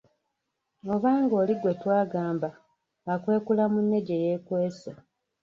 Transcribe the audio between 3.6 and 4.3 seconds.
munne gye